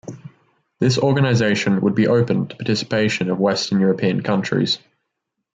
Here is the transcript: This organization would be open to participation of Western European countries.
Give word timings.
This 0.79 0.97
organization 0.97 1.79
would 1.81 1.93
be 1.93 2.07
open 2.07 2.47
to 2.47 2.55
participation 2.55 3.29
of 3.29 3.37
Western 3.37 3.79
European 3.79 4.23
countries. 4.23 4.79